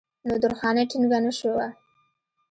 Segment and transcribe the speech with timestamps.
[0.27, 1.67] نو درخانۍ ټينګه نۀ شوه